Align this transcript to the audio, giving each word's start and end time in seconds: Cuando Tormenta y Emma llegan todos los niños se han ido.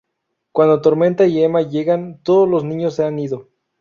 Cuando 0.51 0.81
Tormenta 0.81 1.27
y 1.27 1.43
Emma 1.43 1.61
llegan 1.61 2.21
todos 2.23 2.49
los 2.49 2.63
niños 2.63 2.95
se 2.95 3.05
han 3.05 3.19
ido. 3.19 3.51